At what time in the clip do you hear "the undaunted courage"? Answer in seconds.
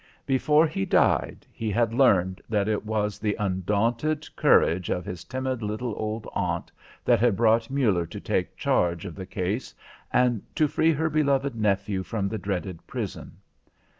3.19-4.89